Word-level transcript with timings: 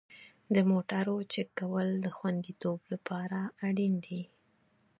د 0.55 0.57
موټرو 0.71 1.15
چک 1.33 1.49
کول 1.59 1.87
د 2.05 2.07
خوندیتوب 2.17 2.79
لپاره 2.93 3.39
اړین 3.67 3.93
دي. 4.05 4.21